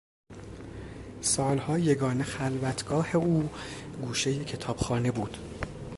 [1.21, 3.49] سالها یگانه خلوتگاه او
[4.01, 5.37] گوشهی کتابخانه بود.